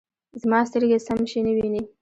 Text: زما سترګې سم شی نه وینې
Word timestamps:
زما 0.41 0.59
سترګې 0.69 0.99
سم 1.07 1.19
شی 1.31 1.39
نه 1.45 1.51
وینې 1.55 1.81